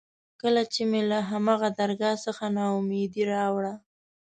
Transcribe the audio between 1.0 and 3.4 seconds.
له هماغه درګاه څخه نا اميدي